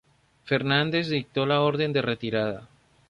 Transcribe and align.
Fernández 0.45 1.09
dictó 1.09 1.45
la 1.45 1.61
orden 1.61 1.93
de 1.93 2.01
retirada. 2.01 2.67